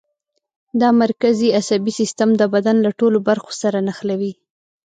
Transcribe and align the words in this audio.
دا 0.81 0.89
مرکزي 1.03 1.47
عصبي 1.59 1.91
سیستم 1.99 2.29
د 2.37 2.41
بدن 2.53 2.75
له 2.85 2.91
ټولو 2.99 3.17
برخو 3.29 3.51
سره 3.61 3.77
نښلوي. 3.87 4.33